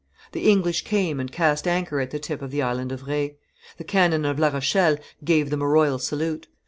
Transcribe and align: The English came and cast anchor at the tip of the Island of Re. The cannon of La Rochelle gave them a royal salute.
The 0.31 0.49
English 0.49 0.83
came 0.83 1.19
and 1.19 1.31
cast 1.31 1.67
anchor 1.67 1.99
at 1.99 2.09
the 2.09 2.17
tip 2.17 2.41
of 2.41 2.49
the 2.49 2.63
Island 2.63 2.91
of 2.91 3.05
Re. 3.05 3.35
The 3.77 3.83
cannon 3.83 4.25
of 4.25 4.39
La 4.39 4.47
Rochelle 4.47 4.97
gave 5.23 5.51
them 5.51 5.61
a 5.61 5.67
royal 5.67 5.99
salute. 5.99 6.47